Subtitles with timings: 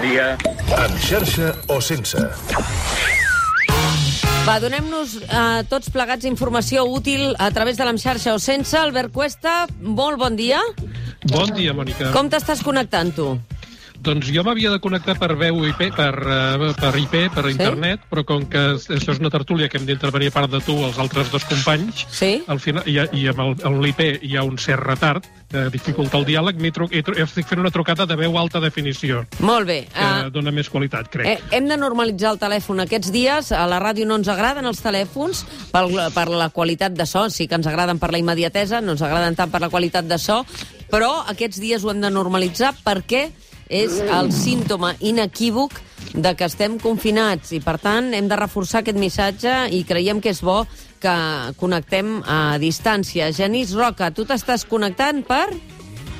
[0.00, 0.38] bon dia.
[0.80, 2.18] En xarxa o sense.
[4.46, 8.76] Va, donem-nos eh, tots plegats informació útil a través de l'Amxarxa o sense.
[8.78, 10.60] Albert Cuesta, molt bon dia.
[11.28, 12.14] Bon dia, Mònica.
[12.16, 13.34] Com t'estàs connectant, tu?
[14.00, 17.50] Doncs jo m'havia de connectar per veu IP, per, uh, per IP, per Sí?
[17.52, 20.72] internet, però com que això és una tertúlia que hem d'intervenir a part de tu
[20.86, 22.42] els altres dos companys, Sí?
[22.48, 26.56] al final, i, i amb l'IP hi ha un cert retard que dificulta el diàleg,
[26.62, 29.86] m'he tru he, tru estic fent una trucada de veu alta definició, Molt bé.
[29.92, 31.26] que Uh, dona més qualitat, crec.
[31.26, 33.52] eh, hem de normalitzar el telèfon aquests dies.
[33.52, 37.28] A la ràdio no ens agraden els telèfons per, per la qualitat de so.
[37.28, 40.16] Sí que ens agraden per la immediatesa, no ens agraden tant per la qualitat de
[40.18, 40.44] so,
[40.90, 43.30] però aquests dies ho hem de normalitzar perquè
[43.70, 45.78] és el símptoma inequívoc
[46.12, 50.32] de que estem confinats i, per tant, hem de reforçar aquest missatge i creiem que
[50.34, 50.64] és bo
[51.00, 51.14] que
[51.60, 53.30] connectem a distància.
[53.32, 55.46] Genís Roca, tu t'estàs connectant per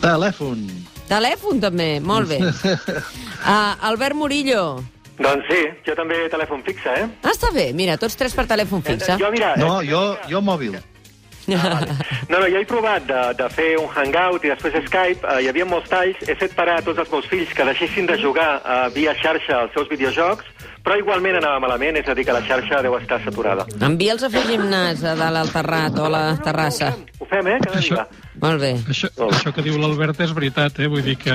[0.01, 0.63] Telèfon.
[1.11, 1.99] telèfon, també.
[2.01, 2.39] Molt bé.
[2.41, 4.81] Uh, Albert Murillo.
[5.21, 7.09] Doncs sí, jo també telèfon fixe, eh?
[7.21, 7.73] Ah, està bé.
[7.77, 9.19] Mira, tots tres per telèfon fixe.
[9.21, 9.53] Jo, mira...
[9.61, 10.79] No, eh, jo, jo mòbil.
[12.31, 15.27] No, no, jo he provat de, de fer un hangout i després Skype.
[15.27, 16.21] Eh, hi havia molts talls.
[16.29, 19.65] He fet parar a tots els meus fills que deixessin de jugar eh, via xarxa
[19.65, 20.47] als seus videojocs,
[20.85, 23.67] però igualment anava malament, és a dir, que la xarxa deu estar saturada.
[23.81, 26.95] Envia'ls a fer gimnàs a dalt al terrat o a la terrassa.
[27.21, 27.59] Ho fem, eh?
[27.65, 28.27] Cada Això- dia.
[28.41, 28.71] Molt bé.
[28.89, 30.87] Això, això que diu l'Albert és veritat, eh?
[30.89, 31.35] vull dir que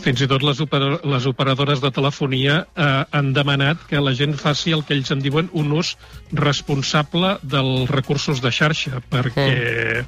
[0.00, 4.32] fins i tot les, opera les operadores de telefonia eh, han demanat que la gent
[4.40, 5.96] faci el que ells en diuen un ús
[6.32, 10.04] responsable dels recursos de xarxa, perquè...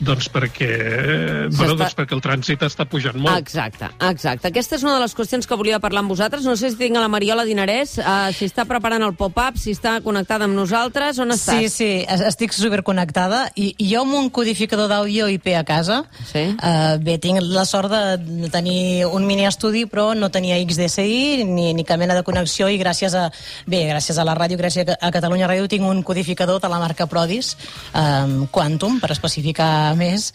[0.00, 3.36] Doncs perquè, eh, bueno, doncs perquè el trànsit està pujant molt.
[3.36, 4.48] Exacte, exacte.
[4.48, 6.42] Aquesta és una de les qüestions que volia parlar amb vosaltres.
[6.48, 9.74] No sé si tinc a la Mariola Dinarès, uh, si està preparant el pop-up, si
[9.76, 11.58] està connectada amb nosaltres, on estàs?
[11.60, 16.00] Sí, sí, es- estic superconnectada i, i jo amb un codificador d'àudio IP a casa.
[16.32, 16.46] Sí.
[16.56, 21.74] Uh, bé, tinc la sort de tenir un mini estudi, però no tenia XDSI ni,
[21.74, 23.28] ni cap mena de connexió i gràcies a,
[23.66, 27.06] bé, gràcies a la ràdio, gràcies a Catalunya Ràdio, tinc un codificador de la marca
[27.06, 27.52] Prodis,
[27.92, 30.30] um, Quantum, per especificar més,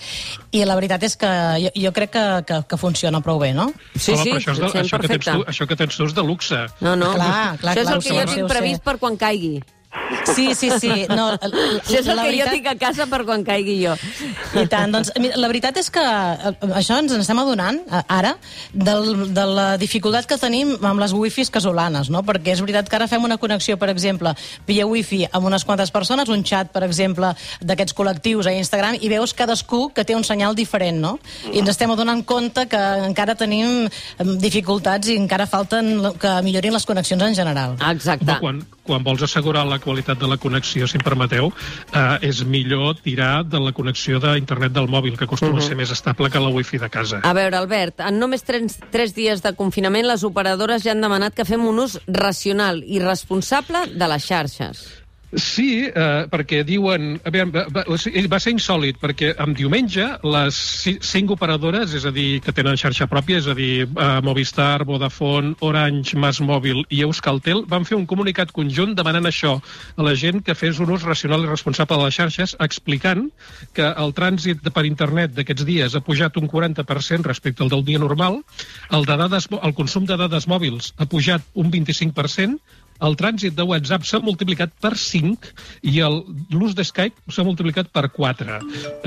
[0.52, 1.32] i la veritat és que
[1.64, 3.70] jo, jo crec que, que, que funciona prou bé, no?
[3.96, 6.10] Sí, Home, sí, però això, és de, això, que tens tu, això que tens tu
[6.10, 6.66] és de luxe.
[6.82, 7.14] No, no.
[7.16, 9.56] Clar, clar, Això és clar, el que jo tinc previst per quan caigui.
[10.26, 11.06] Sí, sí, sí.
[11.10, 12.50] No, Això és el la que veritat...
[12.50, 13.94] jo tinc a casa per quan caigui jo.
[14.58, 18.36] I tant, doncs mira, la veritat és que eh, això ens n'estem adonant eh, ara
[18.74, 22.24] del, de la dificultat que tenim amb les wifis casolanes, no?
[22.26, 24.36] Perquè és veritat que ara fem una connexió, per exemple,
[24.68, 29.12] via wifi amb unes quantes persones, un xat, per exemple, d'aquests col·lectius a Instagram, i
[29.12, 31.16] veus cadascú que té un senyal diferent, no?
[31.52, 36.76] I ens estem adonant compte que encara tenim eh, dificultats i encara falten que millorin
[36.76, 37.78] les connexions en general.
[37.92, 38.30] Exacte.
[38.32, 41.52] Home, quan, quan vols assegurar la qualitat de la connexió, si em permeteu,
[41.94, 45.94] eh, és millor tirar de la connexió d'internet del mòbil, que acostuma a ser més
[45.94, 47.22] estable que la wifi de casa.
[47.24, 51.38] A veure, Albert, en només tres, tres dies de confinament, les operadores ja han demanat
[51.38, 55.05] que fem un ús racional i responsable de les xarxes.
[55.34, 57.16] Sí, eh, perquè diuen...
[57.26, 62.12] A veure, va, va, ser insòlid, perquè en diumenge les ci- cinc operadores, és a
[62.16, 67.02] dir, que tenen xarxa pròpia, és a dir, eh, Movistar, Vodafone, Orange, Mas Mòbil i
[67.08, 69.58] Euskaltel, van fer un comunicat conjunt demanant això
[69.98, 73.28] a la gent que fes un ús racional i responsable de les xarxes, explicant
[73.74, 78.00] que el trànsit per internet d'aquests dies ha pujat un 40% respecte al del dia
[78.00, 78.40] normal,
[78.92, 82.60] el, de dades, el consum de dades mòbils ha pujat un 25%,
[83.04, 85.52] el trànsit de WhatsApp s'ha multiplicat per 5
[85.92, 85.98] i
[86.56, 88.60] l'ús de Skype s'ha multiplicat per 4.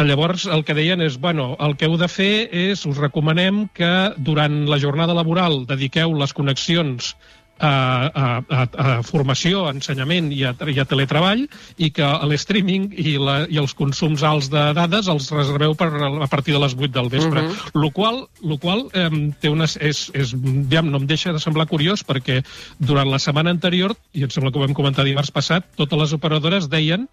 [0.09, 3.93] Llavors, el que deien és, bueno, el que heu de fer és, us recomanem que
[4.19, 7.15] durant la jornada laboral dediqueu les connexions
[7.59, 7.73] a,
[8.09, 11.45] a, a, formació, a ensenyament i a, i a teletreball
[11.77, 16.29] i que l'streaming i, la, i els consums alts de dades els reserveu per, a
[16.31, 17.45] partir de les 8 del vespre.
[17.45, 17.83] Uh -huh.
[17.83, 19.11] Lo qual, lo qual eh,
[19.41, 20.35] té unes, és, és,
[20.71, 22.43] ja, no em deixa de semblar curiós perquè
[22.79, 26.13] durant la setmana anterior, i em sembla que ho vam comentar dimarts passat, totes les
[26.13, 27.09] operadores deien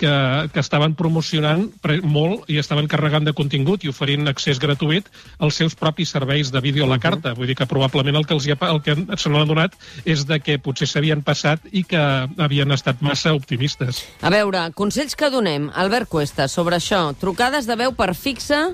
[0.00, 0.14] que,
[0.54, 1.68] que estaven promocionant
[2.02, 5.08] molt i estaven carregant de contingut i oferint accés gratuït
[5.38, 7.34] als seus propis serveis de vídeo a la carta.
[7.36, 9.76] Vull dir que probablement el que, els hi ha, el que se n'han adonat
[10.08, 12.00] és de que potser s'havien passat i que
[12.40, 14.04] havien estat massa optimistes.
[14.24, 17.10] A veure, consells que donem, Albert Cuesta, sobre això.
[17.20, 18.70] Trucades de veu per fixa...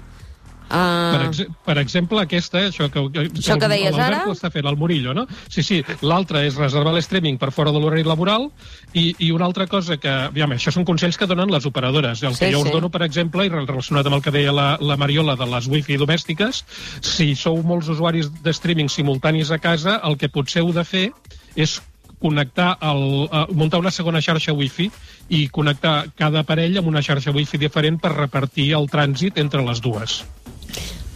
[0.67, 4.25] Per, Uh, ex per exemple, aquesta, això que, que, Això que deies ara?
[4.33, 5.27] està fent, el Murillo, no?
[5.49, 8.49] Sí, sí, l'altre és reservar l'streaming per fora de l'horari laboral
[8.93, 12.23] i, i una altra cosa que, aviam, això són consells que donen les operadores.
[12.27, 12.69] El Sí, que jo sí.
[12.69, 15.69] us dono, per exemple, i relacionat amb el que deia la, la Mariola de les
[15.71, 16.65] wifi domèstiques,
[17.01, 21.11] si sou molts usuaris de streaming simultanis a casa, el que potser heu de fer
[21.55, 21.79] és
[22.23, 24.91] connectar el, uh, muntar una segona xarxa wifi
[25.29, 29.83] i connectar cada parell amb una xarxa wifi diferent per repartir el trànsit entre les
[29.85, 30.23] dues.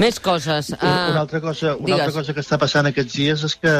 [0.00, 0.72] més coses.
[0.72, 2.00] Uh, una altra cosa, una digues.
[2.00, 3.72] altra cosa que està passant aquests dies és que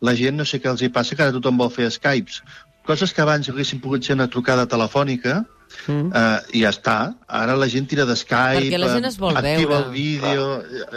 [0.00, 2.40] la gent no sé què els hi passa, que ara tothom vol fer Skypes.
[2.88, 5.44] Coses que abans haguessin pogut ser una trucada telefònica,
[5.86, 6.10] Mm.
[6.12, 6.96] Uh, i ja està.
[7.30, 9.86] Ara la gent tira d'Skype, Perquè la gent es vol activa veure.
[9.86, 10.46] el vídeo,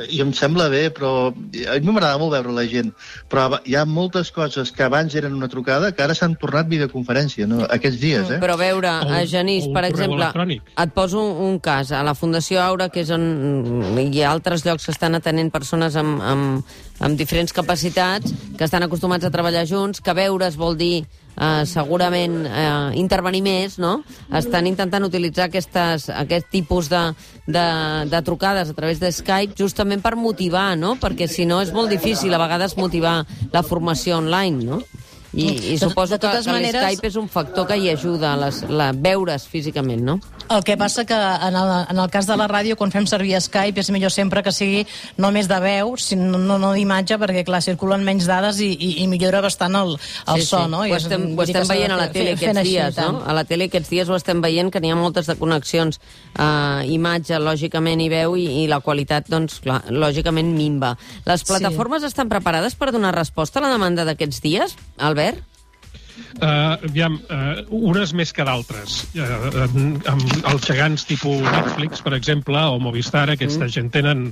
[0.10, 2.92] i em sembla bé, però a mi m'agrada molt veure la gent.
[3.30, 7.48] Però hi ha moltes coses que abans eren una trucada que ara s'han tornat videoconferència,
[7.48, 7.64] no?
[7.70, 8.40] aquests dies, eh?
[8.42, 10.62] Però a veure, O a Genís, o un per exemple, electrònic.
[10.78, 11.92] et poso un, un cas.
[11.92, 13.24] A la Fundació Aura, que és on
[14.12, 16.64] hi ha altres llocs que estan atenent persones amb, amb,
[17.00, 21.06] amb diferents capacitats, que estan acostumats a treballar junts, que veure's vol dir
[21.38, 24.04] eh, segurament eh, intervenir més, no?
[24.34, 27.04] Estan intentant utilitzar aquestes, aquest tipus de,
[27.48, 27.66] de,
[28.12, 30.96] de trucades a través de Skype justament per motivar, no?
[31.02, 34.82] Perquè si no és molt difícil a vegades motivar la formació online, no?
[35.34, 37.90] I, i De- suposo de que, totes que maneres- l'Skype és un factor que hi
[37.90, 40.20] ajuda a les, la, veure's físicament, no?
[40.50, 43.40] El que passa que en el, en el cas de la ràdio, quan fem servir
[43.42, 44.84] Skype, és millor sempre que sigui
[45.18, 48.90] no més de veu, sinó no, no d'imatge, perquè, clar, circulen menys dades i, i,
[49.04, 49.96] i millora bastant el,
[50.34, 50.84] el so, no?
[50.86, 53.18] I Ho estem, ho estem veient a la tele aquests així, dies, tant.
[53.20, 53.24] no?
[53.26, 56.00] A la tele aquests dies ho estem veient, que n'hi ha moltes de connexions
[56.38, 60.94] eh, imatge, lògicament, i veu, i, i la qualitat, doncs, clar, lògicament minva.
[61.26, 61.50] Les Sí.
[61.54, 65.42] plataformes estan preparades per donar resposta a la demanda d'aquests dies, Albert?
[66.34, 69.04] Uh, aviam, uh, unes més que d'altres.
[69.14, 69.68] Uh,
[70.10, 73.74] amb els gegants tipus Netflix, per exemple, o Movistar, aquesta mm.
[73.76, 74.26] gent tenen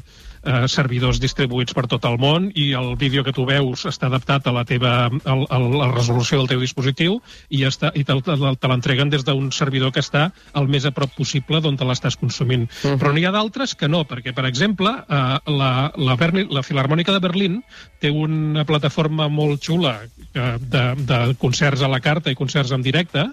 [0.45, 4.47] uh, servidors distribuïts per tot el món i el vídeo que tu veus està adaptat
[4.47, 8.37] a la teva a, a la resolució del teu dispositiu i, està, i te, te,
[8.37, 12.17] te l'entreguen des d'un servidor que està el més a prop possible d'on te l'estàs
[12.19, 12.67] consumint.
[12.67, 12.99] Mm -hmm.
[12.99, 17.11] Però n'hi ha d'altres que no, perquè, per exemple, uh, la, la, Berlin, la Filarmònica
[17.11, 17.63] de Berlín
[17.99, 19.99] té una plataforma molt xula
[20.33, 23.29] eh, de, de concerts a la carta i concerts en directe,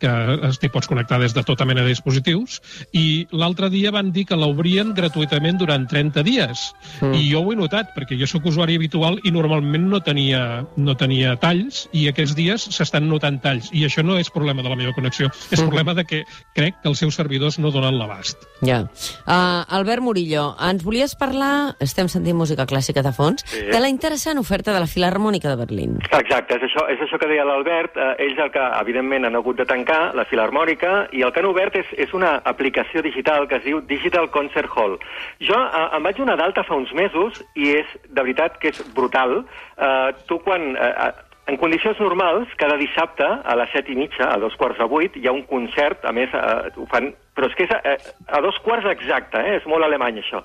[0.00, 0.10] que
[0.48, 2.60] es- t'hi pots connectar des de tota mena de dispositius,
[2.92, 6.72] i l'altre dia van dir que l'obrien gratuïtament durant 30 dies.
[7.00, 7.14] Mm.
[7.14, 10.96] I jo ho he notat, perquè jo sóc usuari habitual i normalment no tenia, no
[10.96, 13.70] tenia talls, i aquests dies s'estan notant talls.
[13.72, 15.66] I això no és problema de la meva connexió, és mm.
[15.68, 16.24] problema de que
[16.54, 18.38] crec que els seus servidors no donen l'abast.
[18.62, 18.82] Ja.
[19.26, 23.60] Uh, Albert Murillo, ens volies parlar, estem sentint música clàssica de fons, Sí.
[23.66, 25.98] de la interessant oferta de la Filarmònica de Berlín.
[26.10, 27.96] Exacte, és això, és això que deia l'Albert.
[27.96, 31.48] Eh, ells el que, evidentment, han hagut de tancar la Filarmònica i el que han
[31.50, 34.98] obert és, és una aplicació digital que es diu Digital Concert Hall.
[35.42, 38.84] Jo eh, em vaig donar d'alta fa uns mesos i és, de veritat, que és
[38.94, 39.42] brutal.
[39.76, 40.72] Eh, tu quan...
[40.76, 41.10] Eh,
[41.50, 45.16] en condicions normals, cada dissabte a les set i mitja, a dos quarts de vuit,
[45.18, 47.10] hi ha un concert, a més, eh, ho fan
[47.40, 47.94] però és que és a,
[48.36, 49.56] a dos quarts exacte, eh?
[49.56, 50.42] és molt alemany això.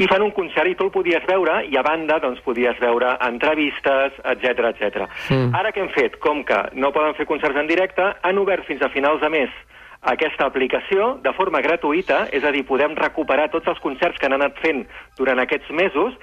[0.00, 3.12] I fan un concert i tu el podies veure i a banda doncs, podies veure
[3.28, 5.04] entrevistes, etc etc.
[5.30, 5.52] Mm.
[5.60, 6.18] Ara què hem fet?
[6.24, 9.60] Com que no poden fer concerts en directe, han obert fins a finals de mes
[10.02, 14.34] aquesta aplicació de forma gratuïta, és a dir, podem recuperar tots els concerts que han
[14.34, 14.82] anat fent
[15.18, 16.16] durant aquests mesos.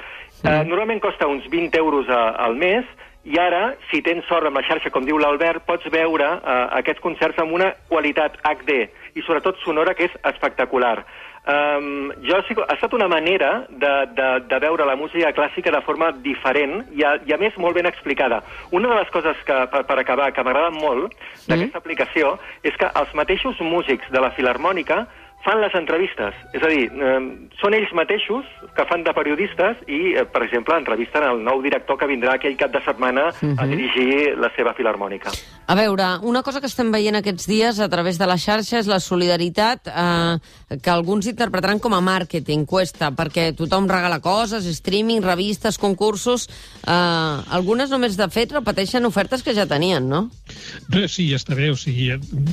[0.43, 2.83] Eh, normalment costa uns 20 euros a, al mes,
[3.27, 7.04] i ara, si tens sort amb la xarxa, com diu l'Albert, pots veure eh, aquests
[7.04, 8.86] concerts amb una qualitat HD
[9.16, 11.01] i sobretot sonora que és espectacular.
[11.50, 15.80] Um, jo sí, ha estat una manera de, de, de veure la música clàssica de
[15.81, 18.42] forma diferent i a, i a més molt ben explicada.
[18.75, 21.15] Una de les coses que, per, per acabar, que m'agrada molt
[21.48, 25.06] d'aquesta aplicació és que els mateixos músics de la Filarmònica
[25.44, 26.36] fan les entrevistes.
[26.53, 28.45] És a dir, eh, són ells mateixos
[28.75, 32.58] que fan de periodistes i, eh, per exemple, entrevisten el nou director que vindrà aquell
[32.58, 35.31] cap de setmana a dirigir la seva Filarmònica.
[35.67, 38.88] A veure, una cosa que estem veient aquests dies a través de la xarxa és
[38.88, 45.22] la solidaritat eh, que alguns interpretaran com a màrqueting, cuesta, perquè tothom regala coses, streaming,
[45.22, 46.50] revistes, concursos...
[46.86, 50.29] Eh, algunes només, de fet, repeteixen ofertes que ja tenien, no?
[51.07, 51.69] Sí, està bé.
[51.73, 52.09] O sigui,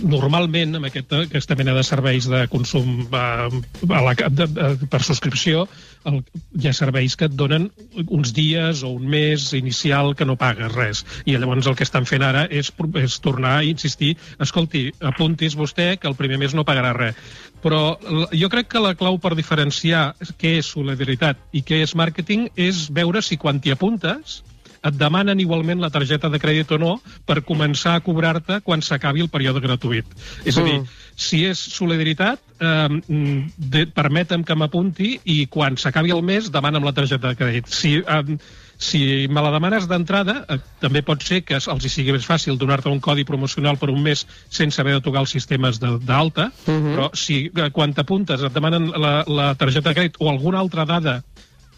[0.07, 5.03] normalment, amb aquesta, aquesta mena de serveis de consum a, a la, de, de, per
[5.05, 5.67] subscripció,
[6.07, 6.21] el,
[6.57, 7.69] hi ha serveis que et donen
[8.07, 11.05] uns dies o un mes inicial que no pagues res.
[11.27, 15.95] I llavors el que estan fent ara és, és tornar a insistir, escolti, apuntis vostè
[16.01, 17.19] que el primer mes no pagarà res.
[17.65, 17.97] Però
[18.37, 22.87] jo crec que la clau per diferenciar què és solidaritat i què és màrqueting és
[22.95, 24.43] veure si quan t'hi apuntes
[24.87, 26.93] et demanen igualment la targeta de crèdit o no
[27.27, 30.07] per començar a cobrar-te quan s'acabi el període gratuït.
[30.45, 30.81] És a dir,
[31.17, 36.85] si és solidaritat, eh, mm, de, permetem que m'apunti i quan s'acabi el mes demana'm
[36.85, 37.67] la targeta de crèdit.
[37.73, 38.39] Si, eh,
[38.79, 42.59] si me la demanes d'entrada, eh, també pot ser que els hi sigui més fàcil
[42.59, 46.53] donar-te un codi promocional per un mes sense haver de tocar els sistemes de- d'alta,
[46.67, 46.95] uh -huh.
[46.95, 50.85] però si eh, quan t'apuntes et demanen la, la targeta de crèdit o alguna altra
[50.85, 51.23] dada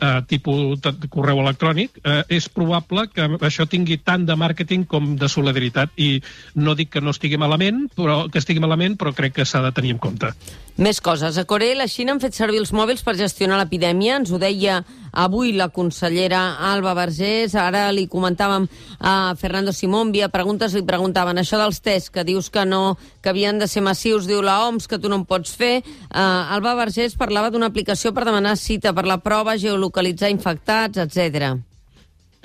[0.00, 5.14] eh, tipus de correu electrònic, eh, és probable que això tingui tant de màrqueting com
[5.18, 5.92] de solidaritat.
[5.96, 6.22] I
[6.54, 9.72] no dic que no estigui malament, però que estigui malament, però crec que s'ha de
[9.72, 10.32] tenir en compte.
[10.78, 11.38] Més coses.
[11.38, 14.20] A Corea i la Xina han fet servir els mòbils per gestionar l'epidèmia.
[14.22, 17.54] Ens ho deia avui la consellera Alba Vergés.
[17.58, 22.50] Ara li comentàvem a Fernando Simón, via preguntes, li preguntaven això dels tests, que dius
[22.50, 25.54] que no, que havien de ser massius, diu la OMS, que tu no en pots
[25.54, 25.78] fer.
[26.08, 31.67] Uh, Alba Vergés parlava d'una aplicació per demanar cita per la prova, geolocalitzar infectats, etc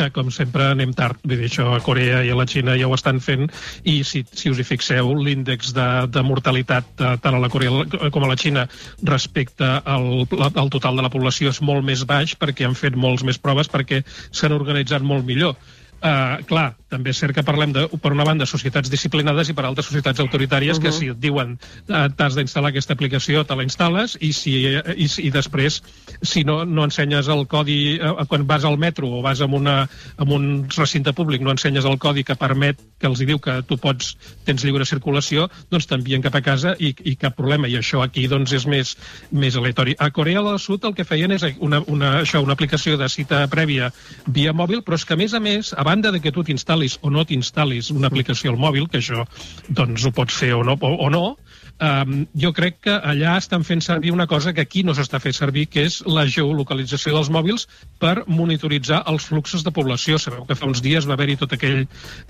[0.03, 1.19] eh, com sempre anem tard.
[1.23, 3.49] Vull dir, això a Corea i a la Xina ja ho estan fent
[3.83, 8.09] i si, si us hi fixeu, l'índex de, de mortalitat eh, tant a la Corea
[8.13, 8.67] com a la Xina
[9.09, 10.09] respecte al,
[10.53, 13.71] al total de la població és molt més baix perquè han fet molts més proves
[13.71, 15.57] perquè s'han organitzat molt millor.
[16.03, 19.63] Uh, clar, també és cert que parlem, de, per una banda, societats disciplinades i per
[19.63, 20.83] altres societats autoritàries uh -huh.
[20.83, 25.07] que si et diuen uh, t'has d'instal·lar aquesta aplicació, te la instal·les i, si, i,
[25.27, 25.81] i després,
[26.21, 29.87] si no, no ensenyes el codi uh, quan vas al metro o vas en, una,
[30.19, 33.77] en un recinte públic, no ensenyes el codi que permet, que els diu que tu
[33.77, 37.67] pots, tens lliure circulació, doncs t'envien cap a casa i, i cap problema.
[37.67, 38.97] I això aquí doncs, és més,
[39.31, 39.95] més aleatori.
[39.99, 43.47] A Corea del Sud el que feien és una, una, això, una aplicació de cita
[43.47, 43.93] prèvia
[44.27, 46.97] via mòbil, però és que, a més a més, abans banda de que tu t'instal·lis
[47.05, 49.27] o no t'instal·lis una aplicació al mòbil, que això
[49.69, 51.25] doncs ho pots fer o no, o, o no
[51.83, 55.33] Um, jo crec que allà estan fent servir una cosa que aquí no s'està fent
[55.35, 57.65] servir, que és la geolocalització dels mòbils
[57.99, 60.19] per monitoritzar els fluxos de població.
[60.21, 61.81] Sabeu que fa uns dies va haver-hi tot aquell,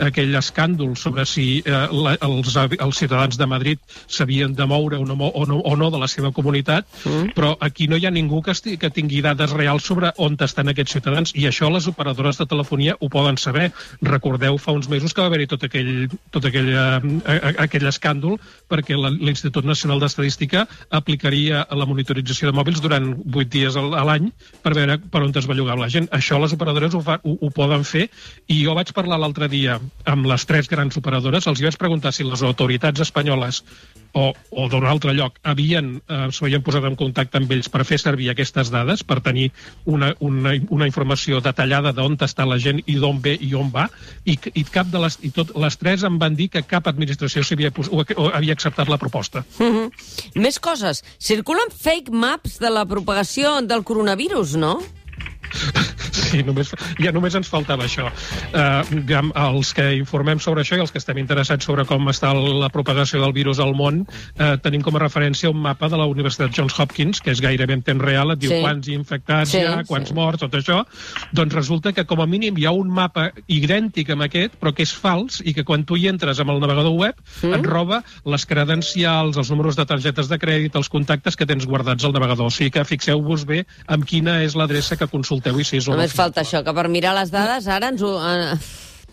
[0.07, 5.05] aquell escàndol sobre si eh, la, els, els ciutadans de Madrid s'havien de moure o
[5.05, 7.35] no, o, no, o no de la seva comunitat, mm.
[7.37, 10.71] però aquí no hi ha ningú que, esti, que tingui dades reals sobre on estan
[10.71, 13.52] aquests ciutadans, i això les operadores de telefonia ho poden saber.
[14.01, 18.39] Recordeu fa uns mesos que va haver-hi tot aquell, tot aquell, eh, aquell escàndol
[18.71, 24.29] perquè l'Institut Nacional d'Estadística aplicaria la monitorització de mòbils durant 8 dies a l'any
[24.63, 26.09] per veure per on es bellugar la gent.
[26.11, 28.07] Això les operadores ho, fa, ho, ho poden fer
[28.47, 29.79] i jo vaig parlar l'altre dia
[30.09, 33.63] amb les tres grans operadores, els vaig preguntar si les autoritats espanyoles
[34.13, 37.99] o, o d'un altre lloc havien, eh, s'havien posat en contacte amb ells per fer
[38.01, 39.49] servir aquestes dades, per tenir
[39.89, 43.87] una, una, una informació detallada d'on està la gent i d'on ve i on va,
[44.25, 47.43] i, i cap de les, i tot, les tres em van dir que cap administració
[47.51, 49.43] havia, o, o havia acceptat la proposta.
[49.59, 50.41] Mm -hmm.
[50.41, 51.03] Més coses.
[51.19, 54.79] Circulen fake maps de la propagació del coronavirus, no?
[56.13, 58.07] Sí, només, ja només ens faltava això.
[58.53, 62.69] Uh, els que informem sobre això i els que estem interessats sobre com està la
[62.73, 66.53] propagació del virus al món, uh, tenim com a referència un mapa de la Universitat
[66.53, 68.61] Johns Hopkins, que és gairebé en temps real, et diu sí.
[68.61, 70.17] quants infectats sí, hi ha, quants sí.
[70.17, 70.83] morts, tot això.
[71.33, 74.85] Doncs resulta que com a mínim hi ha un mapa idèntic amb aquest, però que
[74.85, 77.57] és fals i que quan tu hi entres amb el navegador web mm.
[77.59, 82.05] et roba les credencials, els números de targetes de crèdit, els contactes que tens guardats
[82.05, 82.49] al navegador.
[82.49, 85.97] O sigui que fixeu-vos bé amb quina és l'adreça que consulteu i si és o
[85.97, 88.15] no falta això, que per mirar les dades ara ens ho...
[88.19, 88.55] Eh,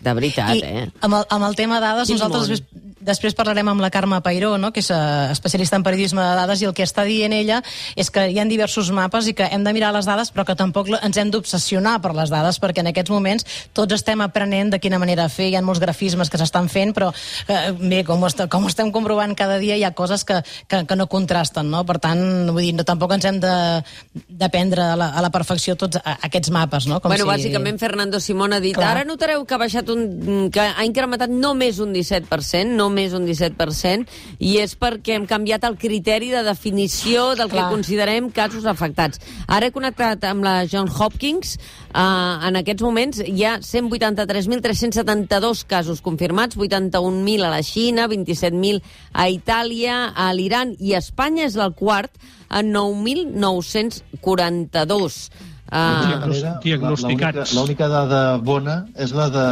[0.01, 0.85] de veritat, I eh?
[1.05, 2.90] Amb el, amb el tema dades, Quin nosaltres món.
[3.01, 4.71] Després parlarem amb la Carme Pairó, no?
[4.71, 7.61] que és uh, especialista en periodisme de dades, i el que està dient ella
[7.97, 10.55] és que hi ha diversos mapes i que hem de mirar les dades, però que
[10.57, 14.79] tampoc ens hem d'obsessionar per les dades, perquè en aquests moments tots estem aprenent de
[14.83, 18.45] quina manera fer, hi ha molts grafismes que s'estan fent, però uh, bé, com, est
[18.51, 21.83] com estem comprovant cada dia, hi ha coses que, que, que no contrasten, no?
[21.87, 25.99] Per tant, vull dir, no, tampoc ens hem d'aprendre a, la, a la perfecció tots
[26.11, 27.01] aquests mapes, no?
[27.01, 27.31] Com bueno, si...
[27.33, 28.93] bàsicament Fernando Simón ha dit, Clar.
[28.97, 30.49] ara notareu que ha baixat un...
[30.53, 34.05] que ha incrementat només un 17%, no només un 17%,
[34.43, 37.71] i és perquè hem canviat el criteri de definició del Clar.
[37.71, 39.23] que considerem casos afectats.
[39.47, 41.57] Ara he connectat amb la John Hopkins,
[41.91, 48.79] Uh, en aquests moments hi ha 183.372 casos confirmats, 81.000 a la Xina, 27.000
[49.11, 52.15] a Itàlia, a l'Iran i Espanya és el quart
[52.47, 55.27] a 9.942.
[55.67, 56.31] Uh,
[56.63, 57.51] diagnosticats.
[57.59, 59.45] L'única dada bona és la de,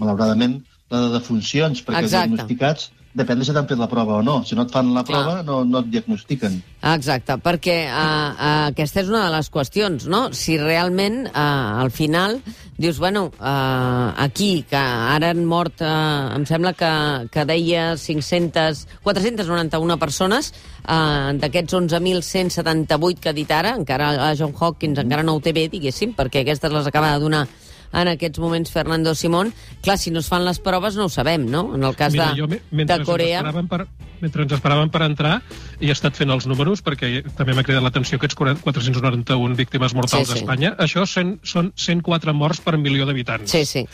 [0.00, 2.30] malauradament, la de defuncions, perquè Exacte.
[2.30, 4.38] els diagnosticats depèn de si t'han fet la prova o no.
[4.46, 6.58] Si no et fan la prova, no, no et diagnostiquen.
[6.92, 10.28] Exacte, perquè uh, uh, aquesta és una de les qüestions, no?
[10.36, 12.38] Si realment, uh, al final,
[12.78, 16.92] dius, bueno, uh, aquí, que ara han mort, uh, em sembla que,
[17.34, 20.52] que deia 500, 491 persones,
[20.84, 25.56] uh, d'aquests 11.178 que ha dit ara, encara a John Hopkins encara no ho té
[25.56, 27.48] bé, diguéssim, perquè aquestes les acaba de donar
[27.92, 29.52] en aquests moments Fernando Simón.
[29.82, 31.68] Clar, si no es fan les proves no ho sabem, no?
[31.74, 33.42] En el cas Mira, de, jo, de Corea...
[33.68, 33.86] Per,
[34.20, 35.34] mentre ens esperàvem per entrar,
[35.78, 40.26] i he estat fent els números, perquè també m'ha cridat l'atenció aquests 491 víctimes mortals
[40.26, 40.38] sí, sí.
[40.38, 40.72] a Espanya.
[40.82, 43.52] Això són, són 104 morts per milió d'habitants.
[43.52, 43.84] Sí, sí.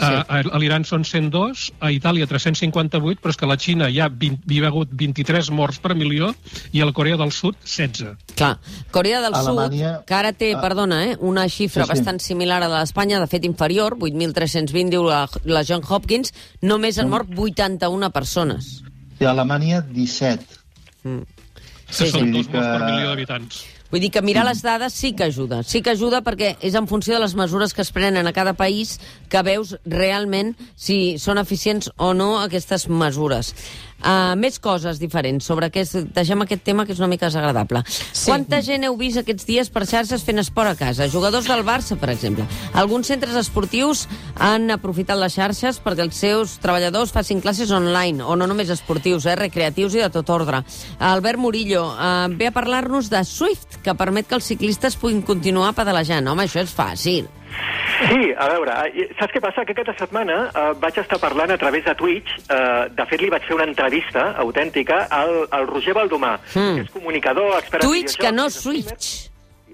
[0.00, 0.06] Sí.
[0.06, 4.00] A, a l'Iran són 102, a Itàlia 358, però és que a la Xina hi
[4.00, 6.32] ha, 20, hi ha hagut 23 morts per milió
[6.72, 8.29] i a la Corea del Sud 16.
[8.40, 8.56] Clar,
[8.90, 9.96] Corea del Alemanya...
[9.98, 10.60] Sud, que ara té, ah.
[10.64, 11.92] perdona, eh, una xifra sí, sí.
[11.92, 16.32] bastant similar a la d'Espanya, de fet inferior, 8.320, diu la, la John Hopkins,
[16.64, 18.78] només han mort 81 persones.
[19.20, 20.56] I a Alemanya 17.
[21.04, 21.44] Mm.
[21.90, 22.14] Sí, sí.
[22.14, 23.60] Són dos morts per milió d'habitants.
[23.90, 25.64] Vull dir que mirar les dades sí que ajuda.
[25.66, 28.54] Sí que ajuda perquè és en funció de les mesures que es prenen a cada
[28.54, 33.50] país que veus realment si són eficients o no aquestes mesures.
[34.00, 35.98] Uh, més coses diferents sobre aquest...
[36.14, 37.82] Deixem aquest tema, que és una mica desagradable.
[37.90, 38.30] Sí.
[38.30, 41.08] Quanta gent heu vist aquests dies per xarxes fent esport a casa?
[41.12, 42.46] Jugadors del Barça, per exemple.
[42.72, 44.06] Alguns centres esportius
[44.40, 49.26] han aprofitat les xarxes perquè els seus treballadors facin classes online, o no només esportius,
[49.26, 50.62] eh, recreatius i de tot ordre.
[50.98, 55.74] Albert Murillo uh, ve a parlar-nos de Swift, que permet que els ciclistes puguin continuar
[55.76, 56.28] pedalejant.
[56.30, 57.28] Home, això és fàcil.
[58.00, 59.64] Sí, a veure, eh, saps què passa?
[59.66, 63.30] Que aquesta setmana eh, vaig estar parlant a través de Twitch, eh, de fet li
[63.32, 66.76] vaig fer una entrevista autèntica al, al Roger Baldomà, mm.
[66.78, 69.10] que és comunicador, expert Twitch, que no Switch.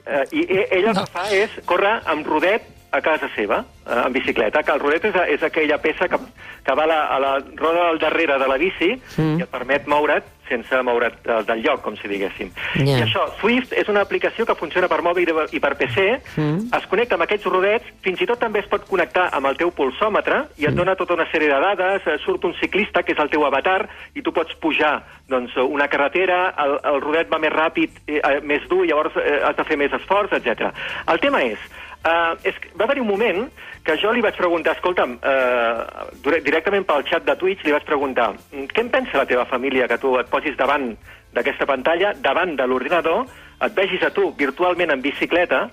[0.06, 1.04] Eh, I ell el no.
[1.04, 5.06] que fa és córrer amb rodet a casa seva, eh, en bicicleta, que el rodet
[5.10, 6.18] és, és aquella peça que,
[6.66, 9.36] que va a la, a la roda del darrere de la bici mm.
[9.38, 12.52] i et permet moure't sense moure't del lloc, com si diguéssim.
[12.78, 13.00] Yeah.
[13.00, 16.70] I això, Swift és una aplicació que funciona per mòbil i per PC, mm.
[16.76, 19.72] es connecta amb aquests rodets, fins i tot també es pot connectar amb el teu
[19.74, 20.78] pulsòmetre i et mm.
[20.78, 23.82] dona tota una sèrie de dades, eh, surt un ciclista, que és el teu avatar,
[24.14, 28.64] i tu pots pujar doncs, una carretera, el, el rodet va més ràpid, eh, més
[28.70, 30.70] dur, llavors eh, has de fer més esforç, etc.
[31.10, 31.62] El tema és,
[32.06, 33.48] Uh, és que va haver-hi un moment
[33.82, 38.28] que jo li vaig preguntar, escolta'm, uh, directament pel xat de Twitch li vaig preguntar
[38.52, 40.92] què en pensa la teva família que tu et posis davant
[41.34, 43.24] d'aquesta pantalla, davant de l'ordinador,
[43.58, 45.64] et vegis a tu virtualment en bicicleta,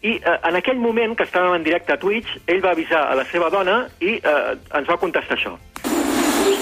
[0.00, 3.18] i uh, en aquell moment que estàvem en directe a Twitch, ell va avisar a
[3.20, 5.58] la seva dona i uh, ens va contestar això.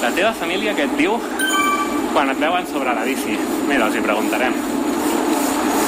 [0.03, 1.15] La teva família què et diu
[2.11, 3.39] quan et veuen sobre la bici?
[3.71, 4.59] Mira, els hi preguntarem.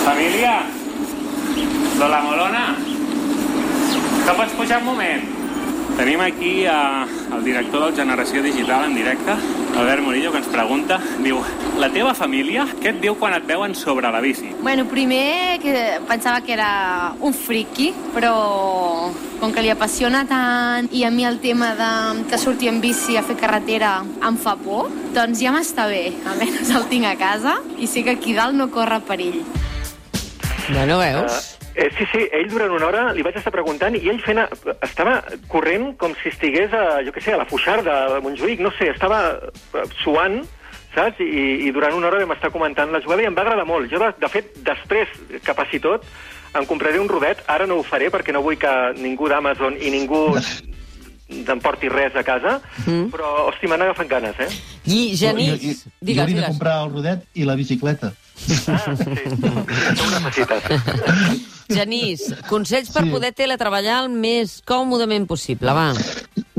[0.07, 0.57] Família,
[1.99, 2.67] Lola Molona,
[4.25, 5.23] que pots pujar un moment?
[5.97, 9.35] Tenim aquí a, el director del Generació Digital en directe,
[9.77, 11.43] Albert Murillo, que ens pregunta, diu,
[11.81, 14.55] la teva família, què et diu quan et veuen sobre la bici?
[14.63, 15.75] Bueno, primer que
[16.09, 18.33] pensava que era un friki, però
[19.41, 21.93] com que li apassiona tant i a mi el tema de
[22.31, 26.07] que surti en bici a fer carretera em fa por, doncs ja m'està bé.
[26.31, 29.43] Almenys el tinc a casa i sé que aquí dalt no corre perill.
[30.71, 31.53] Bueno, veus?
[31.75, 34.43] Eh, sí, sí, ell durant una hora li vaig estar preguntant i ell fent,
[34.85, 38.73] estava corrent com si estigués a, jo què sé, a la Fuixarda, a Montjuïc, no
[38.77, 40.43] sé, estava eh, suant,
[40.93, 41.23] saps?
[41.25, 43.89] I, I durant una hora vam estar comentant la jugada i em va agradar molt.
[43.89, 46.05] Jo, de, de fet, després, que passi tot,
[46.53, 49.95] em compraré un rodet, ara no ho faré perquè no vull que ningú d'Amazon i
[49.95, 50.27] ningú
[51.47, 53.07] t'emporti res a casa, mm.
[53.15, 54.51] però, hosti, m'han agafat ganes, eh?
[54.85, 55.51] I, Genís...
[55.53, 58.13] Jo, jo, jo, jo hauria de comprar el rodet i la bicicleta.
[58.67, 59.13] Ah, sí.
[61.73, 63.13] Genís, consells per sí.
[63.13, 65.93] poder teletreballar el més còmodament possible, va.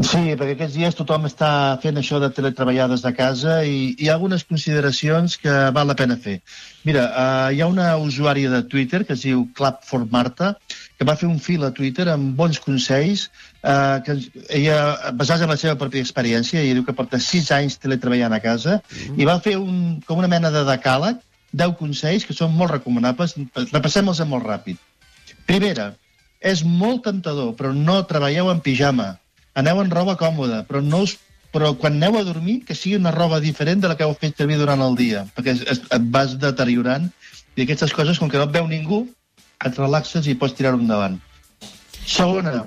[0.03, 1.49] Sí, perquè aquests dies tothom està
[1.83, 5.95] fent això de teletreballar des de casa i hi ha algunes consideracions que val la
[5.99, 6.39] pena fer.
[6.87, 10.55] Mira, uh, hi ha una usuària de Twitter que es diu Clap for Marta,
[10.97, 13.29] que va fer un fil a Twitter amb bons consells
[13.63, 14.17] uh, que
[14.59, 14.77] ella,
[15.19, 18.79] basats en la seva pròpia experiència, ella diu que porta sis anys teletreballant a casa,
[18.81, 19.17] mm.
[19.19, 21.19] i va fer un, com una mena de decàleg
[21.53, 23.35] 10 consells que són molt recomanables.
[23.71, 24.79] Repassem-los molt ràpid.
[25.49, 25.91] Primera,
[26.43, 29.13] és molt temptador, però no treballeu en pijama.
[29.59, 31.17] Aneu en roba còmoda, però no us
[31.53, 34.39] però quan aneu a dormir, que sigui una roba diferent de la que heu fet
[34.41, 37.05] servir durant el dia, perquè es, es, et vas deteriorant
[37.53, 39.03] i aquestes coses, com que no et veu ningú,
[39.61, 41.19] et relaxes i pots tirar-ho endavant.
[42.09, 42.63] Segona,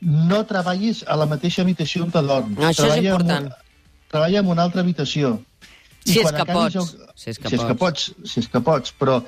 [0.00, 2.56] no treballis a la mateixa habitació on t'adorms.
[2.56, 3.50] No, això Treballa és important.
[3.50, 5.36] En, treballa en una altra habitació.
[6.06, 6.76] Si és, que pots.
[6.76, 7.12] El...
[7.18, 7.62] si és que si pots.
[7.62, 8.08] És que pots.
[8.32, 9.20] Si és que pots, però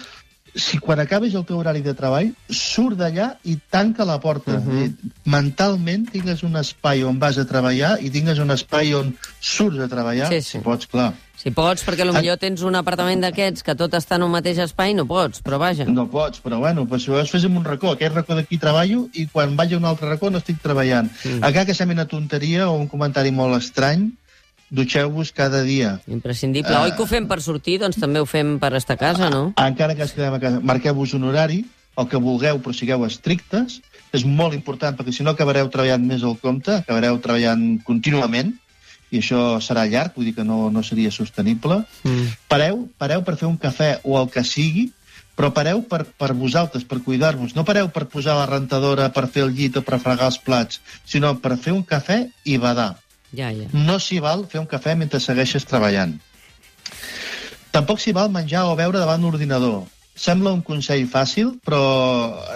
[0.59, 4.57] si quan acabes el teu horari de treball, surt d'allà i tanca la porta.
[4.57, 4.83] Uh mhm.
[4.83, 5.13] -huh.
[5.25, 9.89] Mentalment tingues un espai on vas a treballar i tingues un espai on surts a
[9.89, 10.51] treballar, sí, sí.
[10.51, 11.15] si pots, clar.
[11.39, 14.95] Si pots, perquè potser tens un apartament d'aquests que tot està en un mateix espai,
[14.99, 15.87] no pots, però vaja.
[15.87, 19.29] No pots, però bueno, pues, si vols fes un racó, aquest racó d'aquí treballo i
[19.31, 21.13] quan vaig a un altre racó no estic treballant.
[21.23, 21.45] Mm.
[21.47, 24.09] Acá que sembla una tonteria o un comentari molt estrany,
[24.71, 26.01] dutxeu-vos cada dia.
[26.11, 26.75] Imprescindible.
[26.75, 29.31] Uh, Oi que ho fem per sortir, doncs també ho fem per estar a casa,
[29.31, 29.53] no?
[29.63, 30.61] Encara que estiguem a casa.
[30.61, 31.63] Marqueu-vos un horari,
[31.99, 33.79] el que vulgueu, però sigueu estrictes.
[34.15, 38.55] És molt important, perquè si no acabareu treballant més al compte, acabareu treballant contínuament,
[39.11, 41.83] i això serà llarg, vull dir que no, no seria sostenible.
[42.05, 42.31] Mm.
[42.51, 44.89] Pareu, pareu per fer un cafè o el que sigui,
[45.39, 47.55] però pareu per, per vosaltres, per cuidar-vos.
[47.55, 50.81] No pareu per posar la rentadora, per fer el llit o per fregar els plats,
[51.07, 52.97] sinó per fer un cafè i badar.
[53.31, 53.69] Ja, ja.
[53.73, 56.17] No s'hi val fer un cafè mentre segueixes treballant.
[57.71, 59.85] Tampoc s'hi val menjar o beure davant l'ordinador.
[60.19, 61.81] Sembla un consell fàcil, però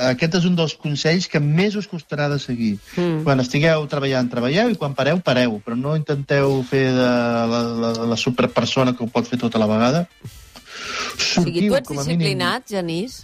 [0.09, 2.72] aquest és un dels consells que més us costarà de seguir.
[2.96, 3.22] Mm.
[3.27, 5.61] Quan estigueu treballant, treballeu, i quan pareu, pareu.
[5.62, 7.11] Però no intenteu fer de
[7.53, 10.07] la, la, la superpersona que ho pot fer tota la vegada.
[11.16, 12.75] Sortiu, o sigui, tu ets disciplinat, mínim...
[12.75, 13.20] Genís?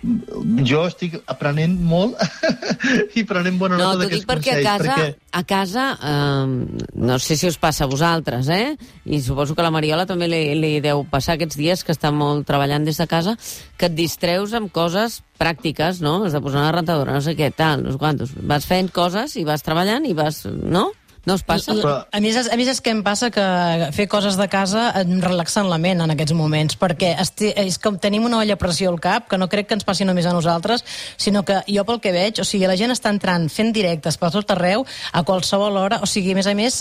[0.00, 2.16] Jo estic aprenent molt
[3.18, 4.24] i prenent bona no, nota d'aquests consells.
[4.24, 5.08] No, perquè a casa, perquè...
[5.36, 8.76] a casa eh, no sé si us passa a vosaltres, eh?
[9.04, 12.48] I suposo que la Mariola també li, li deu passar aquests dies que està molt
[12.48, 13.36] treballant des de casa,
[13.76, 16.18] que et distreus amb coses pràctiques, no?
[16.24, 18.32] Has de posar una rentadora, no sé què, tal, no sé quantos.
[18.40, 20.46] Vas fent coses i vas treballant i vas...
[20.48, 20.90] no?
[21.28, 21.74] No us passa?
[21.76, 21.94] Però...
[22.08, 23.44] A, més, a més és que em passa que
[23.92, 27.98] fer coses de casa em relaxen la ment en aquests moments, perquè esti, és com
[28.00, 30.32] tenim una olla a pressió al cap, que no crec que ens passi només a
[30.32, 30.84] nosaltres,
[31.20, 34.32] sinó que jo pel que veig, o sigui, la gent està entrant fent directes per
[34.32, 36.80] tot arreu, a qualsevol hora, o sigui, a més a més,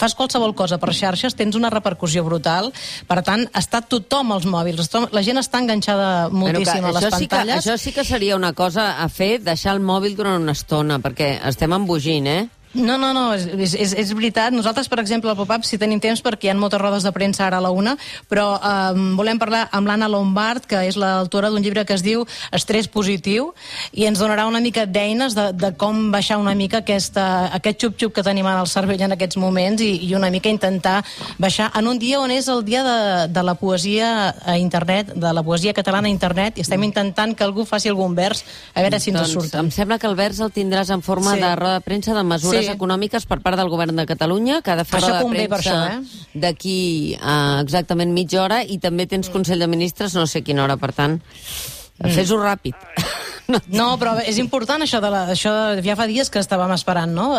[0.00, 2.72] fas qualsevol cosa per xarxes, tens una repercussió brutal,
[3.06, 7.62] per tant, està tothom als mòbils, la gent està enganxada moltíssim a les això pantalles.
[7.62, 10.58] Sí que, això sí que seria una cosa a fer, deixar el mòbil durant una
[10.58, 12.46] estona, perquè estem embogint, eh?
[12.74, 14.52] No, no, no, és, és, és veritat.
[14.52, 17.46] Nosaltres, per exemple, al pop-up, si tenim temps, perquè hi ha moltes rodes de premsa
[17.46, 17.94] ara a la una,
[18.28, 22.26] però eh, volem parlar amb l'Anna Lombard, que és l'autora d'un llibre que es diu
[22.52, 23.54] Estrès positiu,
[23.96, 28.18] i ens donarà una mica d'eines de, de com baixar una mica aquesta, aquest xup-xup
[28.18, 31.00] que tenim al cervell en aquests moments i, i una mica intentar
[31.38, 33.00] baixar en un dia on és el dia de,
[33.32, 37.48] de la poesia a internet, de la poesia catalana a internet, i estem intentant que
[37.48, 39.56] algú faci algun vers, a veure si ens doncs, surt.
[39.56, 41.42] Em sembla que el vers el tindràs en forma sí.
[41.42, 42.76] de roda de premsa de mesures sí.
[42.76, 45.58] econòmiques per part del govern de Catalunya, que ha de fer això roda de premsa
[45.58, 46.38] això, eh?
[46.46, 46.78] d'aquí
[47.20, 50.92] a exactament mitja hora, i també tens Consell de Ministres no sé quina hora, per
[50.96, 52.14] tant, mm.
[52.14, 52.74] fes-ho ràpid.
[53.72, 53.94] No.
[53.96, 57.30] però és important això de la, això ja fa dies que estàvem esperant, no?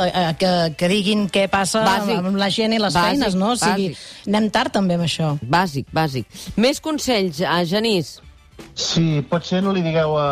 [0.41, 2.15] Que, que diguin què passa bàsic.
[2.17, 3.51] amb la gent i les bàsic, feines, no?
[3.53, 4.23] O sigui, bàsic.
[4.32, 5.36] anem tard també amb això.
[5.45, 6.25] Bàsic, bàsic.
[6.58, 8.15] Més consells, a Genís.
[8.80, 10.28] Sí, potser no li digueu a,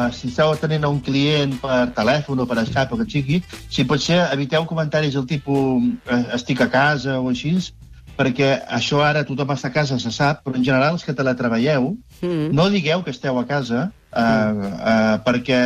[0.00, 3.42] a si esteu tenint a un client per telèfon o per Skype o que sigui,
[3.68, 7.58] si potser eviteu comentaris del tipus eh, estic a casa o així,
[8.18, 11.92] perquè això ara tothom està a casa, se sap, però en general els que teletreballeu,
[12.20, 12.48] mm.
[12.56, 14.72] no digueu que esteu a casa, eh, mm.
[14.92, 15.60] eh, perquè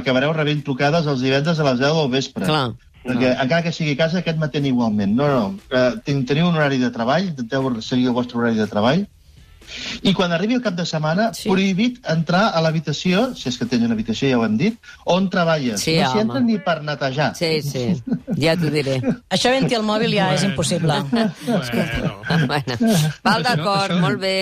[0.00, 2.46] acabareu rebent trucades els divendres a les 10 del vespre.
[2.48, 2.70] Clar.
[3.04, 3.34] Perquè no.
[3.44, 5.14] encara que sigui a casa, aquest matent igualment.
[5.18, 9.04] No, no, eh, teniu un horari de treball, intenteu seguir el vostre horari de treball,
[10.02, 11.48] i quan arribi el cap de setmana, sí.
[11.50, 15.82] prohibit entrar a l'habitació, si és que tenen habitació, ja ho hem dit, on treballes.
[15.84, 17.30] Sí, no s'hi entra ni per netejar.
[17.38, 17.86] Sí, sí,
[18.38, 18.98] ja t'ho diré.
[19.34, 20.40] Això venti el mòbil ja bueno.
[20.40, 21.00] és impossible.
[21.10, 21.30] Bueno.
[22.50, 22.92] bueno.
[23.24, 24.36] Val d'acord, molt bé.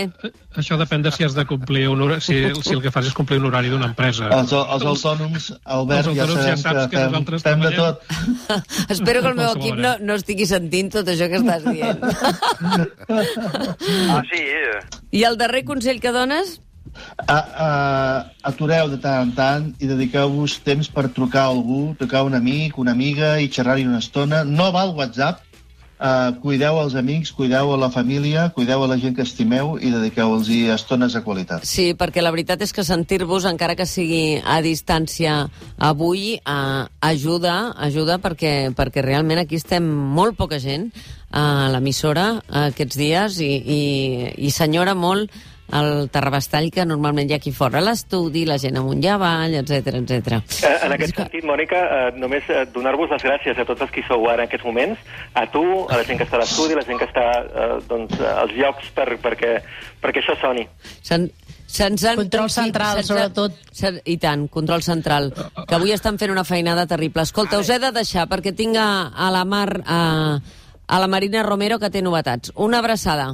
[0.57, 3.17] Això depèn de si has de complir un horari, si, si el que fas és
[3.17, 4.31] complir un horari d'una empresa.
[4.33, 8.07] Els, els autònoms, Albert, els autònoms ja, ja saps que, que fem, fem de tot.
[8.97, 12.01] Espero que el meu equip no, no estigui sentint tot això que estàs dient.
[14.15, 14.45] ah, sí.
[15.17, 16.59] I el darrer consell que dones?
[17.25, 17.69] A, a,
[18.51, 22.37] atureu de tant en tant i dediqueu-vos temps per trucar a algú, trucar a un
[22.37, 24.43] amic, una amiga i xerrar-hi una estona.
[24.45, 25.41] No val WhatsApp,
[25.97, 29.89] Uh, cuideu els amics, cuideu a la família, cuideu a la gent que estimeu i
[29.95, 31.65] dediqueu-los estones de qualitat.
[31.65, 35.47] Sí, perquè la veritat és que sentir-vos, encara que sigui a distància
[35.79, 40.91] avui, uh, ajuda, ajuda perquè, perquè realment aquí estem molt poca gent
[41.33, 43.83] a l'emissora aquests dies i, i,
[44.37, 45.33] i senyora molt
[45.75, 49.97] el terrabastall que normalment hi ha aquí fora, l'estudi, la gent amunt i avall, etc
[50.03, 50.39] etc.
[50.63, 54.05] Eh, en aquest sentit, Mònica, eh, només eh, donar-vos les gràcies a tots els que
[54.07, 55.03] sou ara en aquests moments,
[55.35, 57.73] a tu, a la gent que està a l'estudi, a la gent que està eh,
[57.89, 59.57] doncs, als llocs per, perquè,
[60.03, 60.69] perquè això soni.
[61.03, 61.29] Se'n
[61.67, 62.21] Se'ns han...
[62.21, 63.57] Control central, se sobretot.
[63.75, 65.33] Se, I tant, control central.
[65.67, 67.25] Que avui estan fent una feinada terrible.
[67.27, 69.99] Escolta, us he de deixar perquè tinc a, a la Mar, a,
[70.87, 72.55] a la Marina Romero, que té novetats.
[72.55, 73.33] Una abraçada.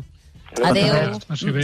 [0.61, 0.95] Adéu.
[0.95, 1.63] Adéu.